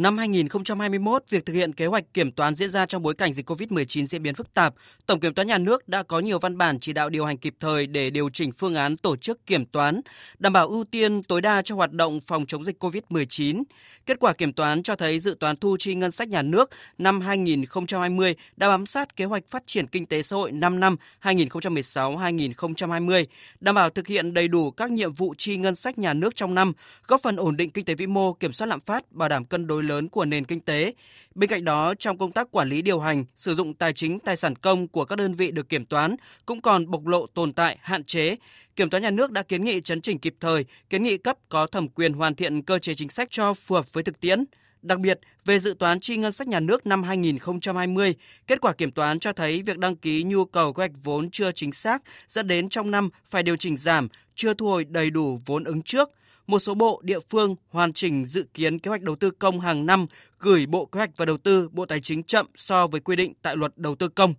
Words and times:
Năm 0.00 0.18
2021, 0.18 1.22
việc 1.30 1.46
thực 1.46 1.52
hiện 1.52 1.72
kế 1.72 1.86
hoạch 1.86 2.04
kiểm 2.14 2.32
toán 2.32 2.54
diễn 2.54 2.70
ra 2.70 2.86
trong 2.86 3.02
bối 3.02 3.14
cảnh 3.14 3.32
dịch 3.32 3.50
COVID-19 3.50 4.04
diễn 4.04 4.22
biến 4.22 4.34
phức 4.34 4.54
tạp. 4.54 4.74
Tổng 5.06 5.20
kiểm 5.20 5.34
toán 5.34 5.48
nhà 5.48 5.58
nước 5.58 5.88
đã 5.88 6.02
có 6.02 6.20
nhiều 6.20 6.38
văn 6.38 6.58
bản 6.58 6.80
chỉ 6.80 6.92
đạo 6.92 7.10
điều 7.10 7.24
hành 7.24 7.38
kịp 7.38 7.54
thời 7.60 7.86
để 7.86 8.10
điều 8.10 8.30
chỉnh 8.30 8.52
phương 8.52 8.74
án 8.74 8.96
tổ 8.96 9.16
chức 9.16 9.46
kiểm 9.46 9.66
toán, 9.66 10.00
đảm 10.38 10.52
bảo 10.52 10.68
ưu 10.68 10.84
tiên 10.84 11.22
tối 11.22 11.40
đa 11.40 11.62
cho 11.62 11.74
hoạt 11.74 11.92
động 11.92 12.20
phòng 12.20 12.46
chống 12.46 12.64
dịch 12.64 12.84
COVID-19. 12.84 13.62
Kết 14.06 14.18
quả 14.20 14.32
kiểm 14.32 14.52
toán 14.52 14.82
cho 14.82 14.96
thấy 14.96 15.18
dự 15.18 15.36
toán 15.40 15.56
thu 15.56 15.76
chi 15.78 15.94
ngân 15.94 16.10
sách 16.10 16.28
nhà 16.28 16.42
nước 16.42 16.70
năm 16.98 17.20
2020 17.20 18.34
đã 18.56 18.68
bám 18.68 18.86
sát 18.86 19.16
kế 19.16 19.24
hoạch 19.24 19.48
phát 19.48 19.62
triển 19.66 19.86
kinh 19.86 20.06
tế 20.06 20.22
xã 20.22 20.36
hội 20.36 20.52
5 20.52 20.80
năm 20.80 20.96
2016-2020, 21.22 23.24
đảm 23.60 23.74
bảo 23.74 23.90
thực 23.90 24.06
hiện 24.06 24.34
đầy 24.34 24.48
đủ 24.48 24.70
các 24.70 24.90
nhiệm 24.90 25.12
vụ 25.12 25.34
chi 25.38 25.56
ngân 25.56 25.74
sách 25.74 25.98
nhà 25.98 26.14
nước 26.14 26.36
trong 26.36 26.54
năm, 26.54 26.72
góp 27.06 27.22
phần 27.22 27.36
ổn 27.36 27.56
định 27.56 27.70
kinh 27.70 27.84
tế 27.84 27.94
vĩ 27.94 28.06
mô, 28.06 28.32
kiểm 28.32 28.52
soát 28.52 28.66
lạm 28.66 28.80
phát, 28.80 29.12
bảo 29.12 29.28
đảm 29.28 29.44
cân 29.44 29.66
đối 29.66 29.82
lớn 29.90 30.08
của 30.08 30.24
nền 30.24 30.44
kinh 30.44 30.60
tế. 30.60 30.92
Bên 31.34 31.50
cạnh 31.50 31.64
đó, 31.64 31.94
trong 31.98 32.18
công 32.18 32.32
tác 32.32 32.50
quản 32.50 32.68
lý 32.68 32.82
điều 32.82 33.00
hành, 33.00 33.24
sử 33.36 33.54
dụng 33.54 33.74
tài 33.74 33.92
chính 33.92 34.18
tài 34.18 34.36
sản 34.36 34.56
công 34.56 34.88
của 34.88 35.04
các 35.04 35.16
đơn 35.16 35.32
vị 35.32 35.50
được 35.50 35.68
kiểm 35.68 35.84
toán 35.84 36.16
cũng 36.46 36.60
còn 36.60 36.90
bộc 36.90 37.06
lộ 37.06 37.26
tồn 37.26 37.52
tại, 37.52 37.78
hạn 37.80 38.04
chế. 38.04 38.36
Kiểm 38.76 38.90
toán 38.90 39.02
nhà 39.02 39.10
nước 39.10 39.30
đã 39.30 39.42
kiến 39.42 39.64
nghị 39.64 39.80
chấn 39.80 40.00
chỉnh 40.00 40.18
kịp 40.18 40.34
thời, 40.40 40.64
kiến 40.90 41.02
nghị 41.02 41.16
cấp 41.16 41.36
có 41.48 41.66
thẩm 41.66 41.88
quyền 41.88 42.12
hoàn 42.12 42.34
thiện 42.34 42.62
cơ 42.62 42.78
chế 42.78 42.94
chính 42.94 43.10
sách 43.10 43.28
cho 43.30 43.54
phù 43.54 43.74
hợp 43.74 43.92
với 43.92 44.02
thực 44.02 44.20
tiễn. 44.20 44.44
Đặc 44.82 44.98
biệt, 44.98 45.20
về 45.44 45.58
dự 45.58 45.74
toán 45.78 46.00
chi 46.00 46.16
ngân 46.16 46.32
sách 46.32 46.48
nhà 46.48 46.60
nước 46.60 46.86
năm 46.86 47.02
2020, 47.02 48.14
kết 48.46 48.60
quả 48.60 48.72
kiểm 48.72 48.90
toán 48.90 49.18
cho 49.18 49.32
thấy 49.32 49.62
việc 49.62 49.78
đăng 49.78 49.96
ký 49.96 50.22
nhu 50.22 50.44
cầu 50.44 50.72
kế 50.72 50.80
hoạch 50.80 50.90
vốn 51.04 51.30
chưa 51.30 51.52
chính 51.52 51.72
xác 51.72 52.02
dẫn 52.26 52.46
đến 52.46 52.68
trong 52.68 52.90
năm 52.90 53.10
phải 53.26 53.42
điều 53.42 53.56
chỉnh 53.56 53.76
giảm, 53.76 54.08
chưa 54.34 54.54
thu 54.54 54.66
hồi 54.66 54.84
đầy 54.84 55.10
đủ 55.10 55.40
vốn 55.46 55.64
ứng 55.64 55.82
trước, 55.82 56.10
một 56.50 56.58
số 56.58 56.74
bộ 56.74 57.00
địa 57.04 57.18
phương 57.30 57.56
hoàn 57.68 57.92
chỉnh 57.92 58.26
dự 58.26 58.44
kiến 58.54 58.78
kế 58.78 58.88
hoạch 58.88 59.02
đầu 59.02 59.16
tư 59.16 59.30
công 59.30 59.60
hàng 59.60 59.86
năm 59.86 60.06
gửi 60.38 60.66
Bộ 60.66 60.84
Kế 60.84 60.98
hoạch 60.98 61.10
và 61.16 61.24
Đầu 61.24 61.36
tư, 61.36 61.68
Bộ 61.72 61.86
Tài 61.86 62.00
chính 62.00 62.22
chậm 62.22 62.46
so 62.54 62.86
với 62.86 63.00
quy 63.00 63.16
định 63.16 63.32
tại 63.42 63.56
luật 63.56 63.72
đầu 63.76 63.94
tư 63.94 64.08
công. 64.08 64.34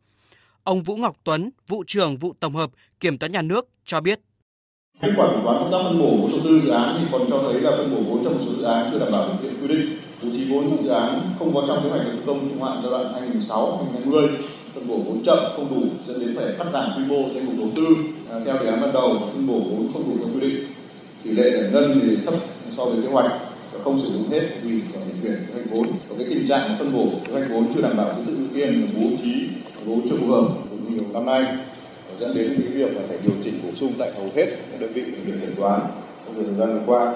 Ông 0.64 0.84
Vũ 0.84 0.96
Ngọc 0.96 1.18
Tuấn, 1.24 1.50
vụ 1.68 1.84
trưởng 1.88 2.18
vụ 2.18 2.34
tổng 2.40 2.56
hợp 2.56 2.72
Kiểm 3.00 3.18
toán 3.18 3.32
nhà 3.32 3.42
nước 3.42 3.70
cho 3.86 4.02
biết. 4.02 4.20
Kết 5.02 5.12
quả 5.18 5.28
kiểm 5.32 5.44
toán 5.44 5.58
công 5.58 5.72
tác 5.72 5.78
phân 5.84 6.00
bổ 6.00 6.18
vốn 6.22 6.32
đầu 6.32 6.40
tư 6.44 6.60
dự 6.60 6.72
án 6.72 6.98
thì 7.00 7.08
còn 7.12 7.22
cho 7.30 7.44
thấy 7.44 7.62
là 7.62 7.72
phân 7.72 7.96
bổ 7.96 8.02
vốn 8.02 8.24
trong 8.24 8.38
một 8.38 8.44
số 8.48 8.54
dự 8.54 8.64
án 8.64 8.90
chưa 8.92 9.00
đảm 9.00 9.12
bảo 9.12 9.28
điều 9.28 9.52
kiện 9.52 9.62
quy 9.62 9.68
định. 9.68 9.98
Bố 10.24 10.30
trí 10.32 10.52
vốn 10.52 10.84
dự 10.84 10.90
án 10.90 11.36
không 11.40 11.54
có 11.54 11.64
trong 11.68 11.84
kế 11.84 11.90
hoạch 11.90 12.06
đầu 12.06 12.16
tư 12.16 12.24
công 12.26 12.50
trung 12.50 12.64
hạn 12.64 12.78
giai 12.84 12.92
đoạn 12.92 13.32
2016-2020 13.40 14.28
phân 14.74 14.88
bổ 14.88 14.98
vốn 14.98 15.24
chậm 15.26 15.40
không 15.56 15.70
đủ 15.70 15.88
dẫn 16.08 16.20
đến 16.20 16.36
phải 16.36 16.46
cắt 16.58 16.68
giảm 16.74 16.90
quy 16.98 17.04
mô 17.06 17.30
danh 17.34 17.46
mục 17.46 17.56
đầu 17.58 17.70
tư 17.76 17.96
à, 18.32 18.40
theo 18.46 18.58
đề 18.64 18.70
án 18.70 18.82
ban 18.82 18.94
đầu 18.94 19.30
phân 19.34 19.48
bổ 19.48 19.60
vốn 19.60 19.94
không 19.94 20.04
đủ 20.06 20.18
theo 20.20 20.34
quy 20.34 20.40
định 20.40 20.71
tỷ 21.32 21.38
lệ 21.38 21.52
giải 21.52 21.72
ngân 21.72 22.00
thì 22.04 22.18
thấp 22.26 22.34
so 22.78 22.86
với 22.86 23.02
kế 23.02 23.08
hoạch 23.08 23.32
và 23.72 23.80
không 23.84 24.00
sử 24.00 24.14
dụng 24.14 24.30
hết 24.30 24.48
vì 24.64 24.82
còn 24.94 25.04
nhận 25.08 25.18
chuyển 25.22 25.34
kế 25.48 25.54
hoạch 25.54 25.70
vốn. 25.72 25.88
Có 26.10 26.16
cái 26.18 26.28
tình 26.30 26.48
trạng 26.48 26.76
phân 26.80 26.94
bổ 26.94 27.06
kế 27.26 27.34
hoạch 27.34 27.50
vốn 27.52 27.66
chưa 27.76 27.82
đảm 27.82 27.98
bảo 27.98 28.14
thứ 28.16 28.22
tự 28.28 28.38
ưu 28.38 28.48
tiên 28.54 28.82
và 28.82 29.00
bố 29.02 29.10
trí 29.24 29.50
vốn 29.86 30.02
chưa 30.10 30.18
phù 30.18 30.28
hợp 30.28 30.48
cũng 30.70 30.96
nhiều 30.96 31.04
năm 31.14 31.26
nay. 31.26 31.46
Dẫn 32.20 32.36
đến 32.36 32.62
cái 32.64 32.74
việc 32.74 32.96
là 32.96 33.02
phải 33.08 33.18
điều 33.24 33.34
chỉnh 33.44 33.54
bổ 33.64 33.70
sung 33.76 33.94
tại 33.98 34.12
hầu 34.16 34.30
hết 34.36 34.46
các 34.46 34.82
đơn 34.82 34.94
vị 34.94 35.02
được 35.02 35.34
kiểm 35.42 35.56
toán 35.58 35.82
trong 36.26 36.36
thời 36.36 36.54
gian 36.58 36.80
vừa 36.80 36.84
qua. 36.86 37.16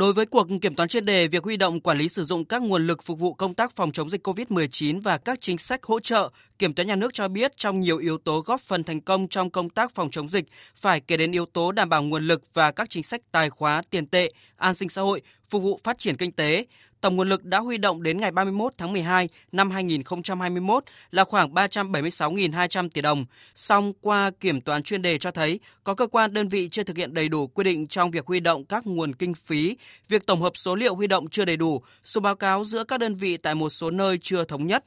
Đối 0.00 0.12
với 0.12 0.26
cuộc 0.26 0.46
kiểm 0.62 0.74
toán 0.74 0.88
chuyên 0.88 1.04
đề, 1.04 1.28
việc 1.28 1.44
huy 1.44 1.56
động 1.56 1.80
quản 1.80 1.98
lý 1.98 2.08
sử 2.08 2.24
dụng 2.24 2.44
các 2.44 2.62
nguồn 2.62 2.86
lực 2.86 3.02
phục 3.02 3.18
vụ 3.18 3.34
công 3.34 3.54
tác 3.54 3.76
phòng 3.76 3.92
chống 3.92 4.10
dịch 4.10 4.26
COVID-19 4.26 5.00
và 5.00 5.18
các 5.18 5.40
chính 5.40 5.58
sách 5.58 5.82
hỗ 5.82 6.00
trợ, 6.00 6.30
Kiểm 6.60 6.74
toán 6.74 6.86
nhà 6.86 6.96
nước 6.96 7.14
cho 7.14 7.28
biết 7.28 7.56
trong 7.56 7.80
nhiều 7.80 7.98
yếu 7.98 8.18
tố 8.18 8.40
góp 8.40 8.60
phần 8.60 8.84
thành 8.84 9.00
công 9.00 9.28
trong 9.28 9.50
công 9.50 9.70
tác 9.70 9.94
phòng 9.94 10.10
chống 10.10 10.28
dịch 10.28 10.44
phải 10.76 11.00
kể 11.00 11.16
đến 11.16 11.32
yếu 11.32 11.46
tố 11.46 11.72
đảm 11.72 11.88
bảo 11.88 12.02
nguồn 12.02 12.26
lực 12.26 12.42
và 12.54 12.72
các 12.72 12.90
chính 12.90 13.02
sách 13.02 13.20
tài 13.32 13.50
khóa, 13.50 13.82
tiền 13.90 14.06
tệ, 14.06 14.30
an 14.56 14.74
sinh 14.74 14.88
xã 14.88 15.02
hội, 15.02 15.22
phục 15.50 15.62
vụ 15.62 15.80
phát 15.84 15.98
triển 15.98 16.16
kinh 16.16 16.32
tế. 16.32 16.64
Tổng 17.00 17.16
nguồn 17.16 17.28
lực 17.28 17.44
đã 17.44 17.58
huy 17.58 17.78
động 17.78 18.02
đến 18.02 18.20
ngày 18.20 18.30
31 18.30 18.72
tháng 18.78 18.92
12 18.92 19.28
năm 19.52 19.70
2021 19.70 20.84
là 21.10 21.24
khoảng 21.24 21.54
376.200 21.54 22.88
tỷ 22.88 23.00
đồng. 23.00 23.26
Song 23.54 23.92
qua 24.00 24.30
kiểm 24.40 24.60
toán 24.60 24.82
chuyên 24.82 25.02
đề 25.02 25.18
cho 25.18 25.30
thấy 25.30 25.60
có 25.84 25.94
cơ 25.94 26.06
quan 26.06 26.34
đơn 26.34 26.48
vị 26.48 26.68
chưa 26.68 26.82
thực 26.82 26.96
hiện 26.96 27.14
đầy 27.14 27.28
đủ 27.28 27.46
quy 27.46 27.64
định 27.64 27.86
trong 27.86 28.10
việc 28.10 28.26
huy 28.26 28.40
động 28.40 28.64
các 28.64 28.86
nguồn 28.86 29.14
kinh 29.14 29.34
phí, 29.34 29.76
việc 30.08 30.26
tổng 30.26 30.42
hợp 30.42 30.52
số 30.54 30.74
liệu 30.74 30.94
huy 30.94 31.06
động 31.06 31.30
chưa 31.30 31.44
đầy 31.44 31.56
đủ, 31.56 31.82
số 32.04 32.20
báo 32.20 32.36
cáo 32.36 32.64
giữa 32.64 32.84
các 32.84 33.00
đơn 33.00 33.16
vị 33.16 33.36
tại 33.36 33.54
một 33.54 33.70
số 33.70 33.90
nơi 33.90 34.18
chưa 34.22 34.44
thống 34.44 34.66
nhất. 34.66 34.84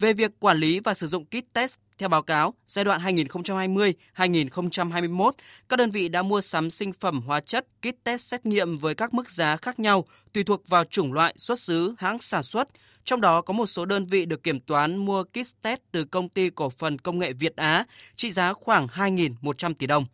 Về 0.00 0.12
việc 0.12 0.40
quản 0.40 0.58
lý 0.58 0.80
và 0.80 0.94
sử 0.94 1.08
dụng 1.08 1.24
kit 1.24 1.52
test 1.52 1.74
theo 1.98 2.08
báo 2.08 2.22
cáo, 2.22 2.54
giai 2.66 2.84
đoạn 2.84 3.00
2020-2021, 3.00 5.32
các 5.68 5.76
đơn 5.76 5.90
vị 5.90 6.08
đã 6.08 6.22
mua 6.22 6.40
sắm 6.40 6.70
sinh 6.70 6.92
phẩm 6.92 7.20
hóa 7.20 7.40
chất, 7.40 7.66
kit 7.82 8.04
test 8.04 8.28
xét 8.28 8.46
nghiệm 8.46 8.78
với 8.78 8.94
các 8.94 9.14
mức 9.14 9.30
giá 9.30 9.56
khác 9.56 9.78
nhau 9.78 10.04
tùy 10.32 10.44
thuộc 10.44 10.68
vào 10.68 10.84
chủng 10.84 11.12
loại, 11.12 11.34
xuất 11.36 11.60
xứ, 11.60 11.94
hãng 11.98 12.20
sản 12.20 12.42
xuất. 12.42 12.68
Trong 13.04 13.20
đó 13.20 13.40
có 13.40 13.52
một 13.52 13.66
số 13.66 13.84
đơn 13.84 14.06
vị 14.06 14.26
được 14.26 14.42
kiểm 14.42 14.60
toán 14.60 14.96
mua 14.96 15.24
kit 15.24 15.62
test 15.62 15.80
từ 15.92 16.04
công 16.04 16.28
ty 16.28 16.50
cổ 16.50 16.70
phần 16.70 16.98
công 16.98 17.18
nghệ 17.18 17.32
Việt 17.32 17.56
Á, 17.56 17.84
trị 18.16 18.32
giá 18.32 18.52
khoảng 18.52 18.86
2.100 18.86 19.74
tỷ 19.74 19.86
đồng. 19.86 20.06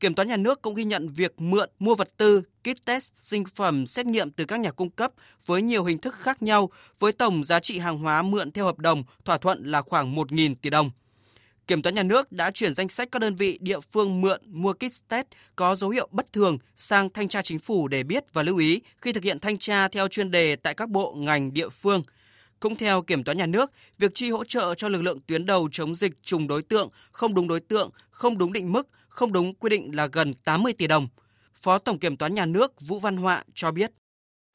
Kiểm 0.00 0.14
toán 0.14 0.28
nhà 0.28 0.36
nước 0.36 0.62
cũng 0.62 0.74
ghi 0.74 0.84
nhận 0.84 1.08
việc 1.08 1.40
mượn 1.40 1.70
mua 1.78 1.94
vật 1.94 2.08
tư, 2.16 2.42
kit 2.62 2.84
test, 2.84 3.12
sinh 3.14 3.44
phẩm 3.54 3.86
xét 3.86 4.06
nghiệm 4.06 4.30
từ 4.30 4.44
các 4.44 4.60
nhà 4.60 4.70
cung 4.70 4.90
cấp 4.90 5.12
với 5.46 5.62
nhiều 5.62 5.84
hình 5.84 5.98
thức 5.98 6.14
khác 6.20 6.42
nhau 6.42 6.70
với 6.98 7.12
tổng 7.12 7.44
giá 7.44 7.60
trị 7.60 7.78
hàng 7.78 7.98
hóa 7.98 8.22
mượn 8.22 8.52
theo 8.52 8.64
hợp 8.64 8.78
đồng 8.78 9.04
thỏa 9.24 9.38
thuận 9.38 9.64
là 9.64 9.82
khoảng 9.82 10.14
1.000 10.14 10.54
tỷ 10.62 10.70
đồng. 10.70 10.90
Kiểm 11.66 11.82
toán 11.82 11.94
nhà 11.94 12.02
nước 12.02 12.32
đã 12.32 12.50
chuyển 12.50 12.74
danh 12.74 12.88
sách 12.88 13.08
các 13.12 13.18
đơn 13.18 13.34
vị 13.36 13.58
địa 13.60 13.80
phương 13.80 14.20
mượn 14.20 14.40
mua 14.44 14.72
kit 14.72 15.08
test 15.08 15.26
có 15.56 15.76
dấu 15.76 15.90
hiệu 15.90 16.08
bất 16.10 16.32
thường 16.32 16.58
sang 16.76 17.08
thanh 17.08 17.28
tra 17.28 17.42
chính 17.42 17.58
phủ 17.58 17.88
để 17.88 18.02
biết 18.02 18.24
và 18.32 18.42
lưu 18.42 18.58
ý 18.58 18.80
khi 19.02 19.12
thực 19.12 19.24
hiện 19.24 19.40
thanh 19.40 19.58
tra 19.58 19.88
theo 19.88 20.08
chuyên 20.08 20.30
đề 20.30 20.56
tại 20.56 20.74
các 20.74 20.88
bộ 20.88 21.14
ngành 21.16 21.52
địa 21.52 21.68
phương. 21.68 22.02
Cũng 22.60 22.76
theo 22.76 23.02
Kiểm 23.02 23.24
toán 23.24 23.38
nhà 23.38 23.46
nước, 23.46 23.72
việc 23.98 24.14
chi 24.14 24.30
hỗ 24.30 24.44
trợ 24.44 24.74
cho 24.74 24.88
lực 24.88 25.02
lượng 25.02 25.20
tuyến 25.26 25.46
đầu 25.46 25.68
chống 25.72 25.94
dịch 25.94 26.12
trùng 26.22 26.48
đối 26.48 26.62
tượng, 26.62 26.88
không 27.12 27.34
đúng 27.34 27.48
đối 27.48 27.60
tượng, 27.60 27.90
không 28.10 28.38
đúng 28.38 28.52
định 28.52 28.72
mức, 28.72 28.88
không 29.08 29.32
đúng 29.32 29.54
quy 29.54 29.68
định 29.68 29.96
là 29.96 30.06
gần 30.12 30.34
80 30.34 30.72
tỷ 30.72 30.86
đồng. 30.86 31.08
Phó 31.62 31.78
Tổng 31.78 31.98
Kiểm 31.98 32.16
toán 32.16 32.34
Nhà 32.34 32.46
nước 32.46 32.80
Vũ 32.80 32.98
Văn 32.98 33.16
Họa 33.16 33.44
cho 33.54 33.70
biết. 33.70 33.90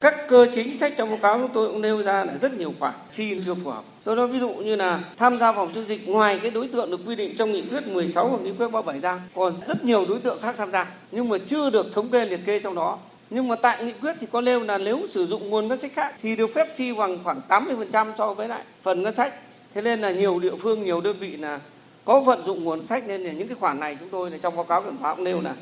Các 0.00 0.14
cơ 0.28 0.46
chính 0.54 0.78
sách 0.78 0.92
trong 0.96 1.08
báo 1.10 1.18
cáo 1.22 1.38
chúng 1.38 1.50
tôi 1.54 1.68
cũng 1.68 1.82
nêu 1.82 2.02
ra 2.02 2.24
là 2.24 2.38
rất 2.40 2.54
nhiều 2.54 2.74
khoản 2.78 2.94
chi 3.12 3.40
chưa 3.44 3.54
phù 3.54 3.70
hợp. 3.70 3.84
Tôi 4.04 4.16
nói 4.16 4.28
ví 4.28 4.38
dụ 4.38 4.48
như 4.48 4.76
là 4.76 5.04
tham 5.16 5.38
gia 5.38 5.52
phòng 5.52 5.72
chống 5.74 5.86
dịch 5.86 6.08
ngoài 6.08 6.38
cái 6.42 6.50
đối 6.50 6.68
tượng 6.68 6.90
được 6.90 7.00
quy 7.06 7.16
định 7.16 7.36
trong 7.38 7.52
nghị 7.52 7.62
quyết 7.62 7.86
16 7.86 8.28
và 8.28 8.38
nghị 8.38 8.52
quyết 8.52 8.68
37 8.68 9.00
ra, 9.00 9.20
còn 9.34 9.54
rất 9.68 9.84
nhiều 9.84 10.06
đối 10.08 10.18
tượng 10.20 10.38
khác 10.42 10.54
tham 10.58 10.70
gia 10.70 10.94
nhưng 11.10 11.28
mà 11.28 11.38
chưa 11.46 11.70
được 11.70 11.92
thống 11.92 12.08
kê 12.08 12.24
liệt 12.24 12.40
kê 12.46 12.60
trong 12.60 12.74
đó. 12.74 12.98
Nhưng 13.30 13.48
mà 13.48 13.56
tại 13.56 13.84
nghị 13.84 13.92
quyết 13.92 14.16
thì 14.20 14.26
có 14.32 14.40
nêu 14.40 14.60
là 14.60 14.78
nếu 14.78 15.00
sử 15.10 15.26
dụng 15.26 15.50
nguồn 15.50 15.68
ngân 15.68 15.80
sách 15.80 15.92
khác 15.94 16.14
thì 16.22 16.36
được 16.36 16.54
phép 16.54 16.76
chi 16.76 16.92
bằng 16.92 17.18
khoảng 17.24 17.40
80% 17.48 18.12
so 18.18 18.34
với 18.34 18.48
lại 18.48 18.62
phần 18.82 19.02
ngân 19.02 19.14
sách. 19.14 19.34
Thế 19.74 19.82
nên 19.82 20.00
là 20.00 20.10
nhiều 20.10 20.38
địa 20.38 20.56
phương, 20.56 20.84
nhiều 20.84 21.00
đơn 21.00 21.16
vị 21.20 21.36
là 21.36 21.60
có 22.04 22.20
vận 22.20 22.44
dụng 22.44 22.64
nguồn 22.64 22.86
sách 22.86 23.04
nên 23.06 23.22
là 23.22 23.32
những 23.32 23.48
cái 23.48 23.56
khoản 23.60 23.80
này 23.80 23.96
chúng 24.00 24.08
tôi 24.08 24.30
là 24.30 24.38
trong 24.38 24.56
báo 24.56 24.64
cáo 24.64 24.82
kiểm 24.82 24.96
toán 24.96 25.16
cũng 25.16 25.24
nêu 25.24 25.40
là 25.40 25.54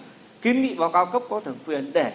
kiến 0.43 0.63
nghị 0.63 0.75
báo 0.75 0.89
cáo 0.89 1.07
cấp 1.07 1.23
có 1.29 1.41
thẩm 1.41 1.55
quyền 1.67 1.93
để 1.93 2.13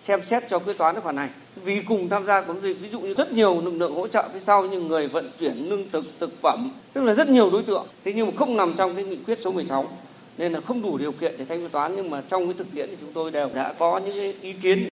xem 0.00 0.22
xét 0.22 0.42
cho 0.48 0.58
quyết 0.58 0.78
toán 0.78 0.94
cái 0.94 1.02
khoản 1.02 1.16
này. 1.16 1.28
Vì 1.56 1.82
cùng 1.82 2.08
tham 2.08 2.26
gia 2.26 2.42
chống 2.42 2.60
dịch 2.60 2.80
ví 2.80 2.88
dụ 2.90 3.00
như 3.00 3.14
rất 3.14 3.32
nhiều 3.32 3.60
lực 3.64 3.70
lượng 3.70 3.94
hỗ 3.94 4.06
trợ 4.06 4.28
phía 4.32 4.40
sau 4.40 4.66
như 4.66 4.80
người 4.80 5.08
vận 5.08 5.30
chuyển 5.40 5.54
lương 5.56 5.90
thực 5.90 6.04
thực 6.20 6.42
phẩm 6.42 6.70
tức 6.92 7.04
là 7.04 7.14
rất 7.14 7.28
nhiều 7.28 7.50
đối 7.50 7.62
tượng. 7.62 7.86
Thế 8.04 8.12
nhưng 8.16 8.26
mà 8.26 8.32
không 8.36 8.56
nằm 8.56 8.74
trong 8.76 8.94
cái 8.94 9.04
nghị 9.04 9.16
quyết 9.26 9.38
số 9.38 9.52
16 9.52 9.88
nên 10.38 10.52
là 10.52 10.60
không 10.60 10.82
đủ 10.82 10.98
điều 10.98 11.12
kiện 11.12 11.34
để 11.38 11.44
thanh 11.44 11.68
toán, 11.68 11.96
nhưng 11.96 12.10
mà 12.10 12.20
trong 12.20 12.44
cái 12.44 12.54
thực 12.58 12.66
tiễn 12.74 12.88
thì 12.90 12.96
chúng 13.00 13.12
tôi 13.12 13.30
đều 13.30 13.50
đã 13.54 13.72
có 13.78 13.98
những 13.98 14.16
cái 14.16 14.34
ý 14.40 14.52
kiến 14.52 14.88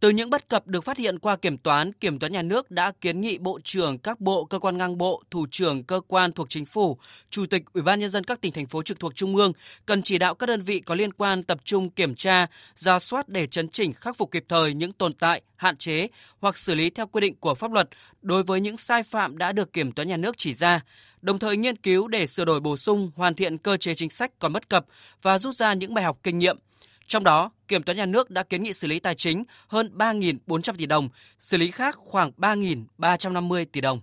từ 0.00 0.10
những 0.10 0.30
bất 0.30 0.48
cập 0.48 0.66
được 0.66 0.84
phát 0.84 0.98
hiện 0.98 1.18
qua 1.18 1.36
kiểm 1.36 1.58
toán, 1.58 1.92
Kiểm 1.92 2.18
toán 2.18 2.32
nhà 2.32 2.42
nước 2.42 2.70
đã 2.70 2.92
kiến 3.00 3.20
nghị 3.20 3.38
Bộ 3.38 3.58
trưởng 3.64 3.98
các 3.98 4.20
bộ, 4.20 4.44
cơ 4.44 4.58
quan 4.58 4.78
ngang 4.78 4.98
bộ, 4.98 5.22
thủ 5.30 5.46
trưởng 5.50 5.84
cơ 5.84 6.00
quan 6.08 6.32
thuộc 6.32 6.50
chính 6.50 6.66
phủ, 6.66 6.98
Chủ 7.30 7.46
tịch 7.46 7.62
Ủy 7.72 7.82
ban 7.82 8.00
nhân 8.00 8.10
dân 8.10 8.24
các 8.24 8.40
tỉnh 8.40 8.52
thành 8.52 8.66
phố 8.66 8.82
trực 8.82 9.00
thuộc 9.00 9.14
trung 9.14 9.36
ương 9.36 9.52
cần 9.86 10.02
chỉ 10.02 10.18
đạo 10.18 10.34
các 10.34 10.46
đơn 10.46 10.60
vị 10.60 10.80
có 10.80 10.94
liên 10.94 11.12
quan 11.12 11.42
tập 11.42 11.58
trung 11.64 11.90
kiểm 11.90 12.14
tra, 12.14 12.46
ra 12.74 12.98
soát 12.98 13.28
để 13.28 13.46
chấn 13.46 13.68
chỉnh 13.68 13.92
khắc 13.92 14.16
phục 14.16 14.30
kịp 14.30 14.44
thời 14.48 14.74
những 14.74 14.92
tồn 14.92 15.12
tại, 15.12 15.42
hạn 15.56 15.76
chế 15.76 16.08
hoặc 16.40 16.56
xử 16.56 16.74
lý 16.74 16.90
theo 16.90 17.06
quy 17.06 17.20
định 17.20 17.34
của 17.40 17.54
pháp 17.54 17.72
luật 17.72 17.88
đối 18.22 18.42
với 18.42 18.60
những 18.60 18.76
sai 18.76 19.02
phạm 19.02 19.38
đã 19.38 19.52
được 19.52 19.72
Kiểm 19.72 19.92
toán 19.92 20.08
nhà 20.08 20.16
nước 20.16 20.38
chỉ 20.38 20.54
ra 20.54 20.80
đồng 21.22 21.38
thời 21.38 21.56
nghiên 21.56 21.76
cứu 21.76 22.08
để 22.08 22.26
sửa 22.26 22.44
đổi 22.44 22.60
bổ 22.60 22.76
sung, 22.76 23.10
hoàn 23.16 23.34
thiện 23.34 23.58
cơ 23.58 23.76
chế 23.76 23.94
chính 23.94 24.10
sách 24.10 24.30
còn 24.38 24.52
bất 24.52 24.68
cập 24.68 24.86
và 25.22 25.38
rút 25.38 25.54
ra 25.54 25.74
những 25.74 25.94
bài 25.94 26.04
học 26.04 26.18
kinh 26.22 26.38
nghiệm 26.38 26.58
trong 27.06 27.24
đó, 27.24 27.50
Kiểm 27.68 27.82
toán 27.82 27.96
nhà 27.96 28.06
nước 28.06 28.30
đã 28.30 28.42
kiến 28.42 28.62
nghị 28.62 28.72
xử 28.72 28.88
lý 28.88 29.00
tài 29.00 29.14
chính 29.14 29.44
hơn 29.68 29.90
3.400 29.94 30.74
tỷ 30.78 30.86
đồng, 30.86 31.08
xử 31.38 31.56
lý 31.56 31.70
khác 31.70 31.96
khoảng 31.98 32.30
3.350 32.38 33.64
tỷ 33.72 33.80
đồng. 33.80 33.94